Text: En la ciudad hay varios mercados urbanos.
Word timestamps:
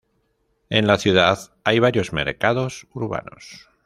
En 0.71 0.87
la 0.87 0.97
ciudad 0.97 1.53
hay 1.63 1.77
varios 1.77 2.11
mercados 2.11 2.87
urbanos. 2.91 3.69